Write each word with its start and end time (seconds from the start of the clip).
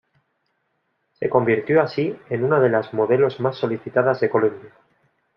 Se 1.19 1.29
convirtió 1.29 1.79
así 1.79 2.17
en 2.31 2.43
una 2.43 2.59
de 2.59 2.69
las 2.69 2.91
modelos 2.91 3.39
más 3.39 3.55
solicitadas 3.57 4.19
de 4.19 4.31
Colombia. 4.31 4.71